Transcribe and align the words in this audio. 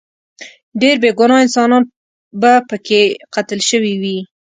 ډیر 0.81 0.95
بې 1.03 1.09
ګناه 1.19 1.41
انسانان 1.45 1.83
به 2.41 2.53
پکې 2.69 3.01
قتل 3.35 3.59
شوي 3.69 3.93
وي. 4.01 4.17